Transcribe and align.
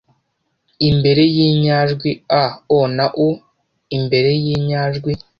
imbere 0.89 1.23
y 1.35 1.37
inyajwi 1.49 2.11
a 2.43 2.45
o 2.77 2.79
na 2.95 3.05
u 3.27 3.29
imbere 3.97 4.29
y 4.43 4.45
inyajwi 4.55 5.11